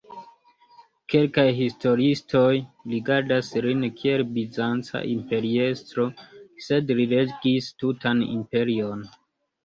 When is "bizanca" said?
4.37-5.01